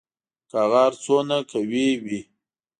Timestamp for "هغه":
0.63-0.77